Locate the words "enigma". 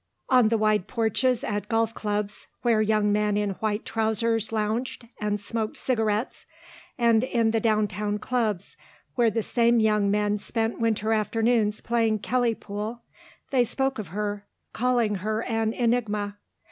15.71-16.39